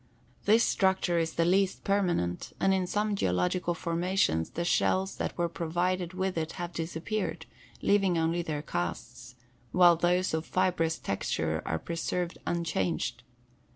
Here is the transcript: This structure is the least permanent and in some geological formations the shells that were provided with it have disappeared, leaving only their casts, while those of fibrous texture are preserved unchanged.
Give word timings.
This 0.45 0.63
structure 0.63 1.19
is 1.19 1.33
the 1.33 1.45
least 1.45 1.83
permanent 1.83 2.53
and 2.59 2.73
in 2.73 2.87
some 2.87 3.15
geological 3.15 3.75
formations 3.75 4.49
the 4.49 4.65
shells 4.65 5.17
that 5.17 5.37
were 5.37 5.47
provided 5.47 6.13
with 6.15 6.39
it 6.39 6.53
have 6.53 6.73
disappeared, 6.73 7.45
leaving 7.83 8.17
only 8.17 8.41
their 8.41 8.63
casts, 8.63 9.35
while 9.71 9.95
those 9.95 10.33
of 10.33 10.43
fibrous 10.47 10.97
texture 10.97 11.61
are 11.67 11.77
preserved 11.77 12.39
unchanged. 12.47 13.21